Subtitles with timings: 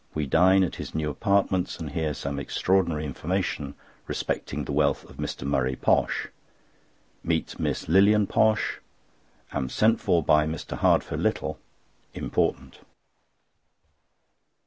[0.15, 3.75] We dine at his new apartments, and hear some extraordinary information
[4.07, 5.45] respecting the wealth of Mr.
[5.45, 6.29] Murray Posh.
[7.23, 8.79] Meet Miss Lilian Posh.
[9.51, 10.75] Am sent for by Mr.
[10.79, 11.57] Hardfur Huttle.
[12.15, 12.79] Important.